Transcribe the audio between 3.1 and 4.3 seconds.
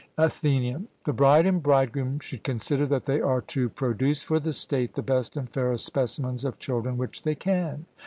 are to produce